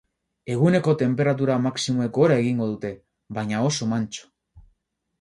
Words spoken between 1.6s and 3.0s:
maximoek gora egingo dute,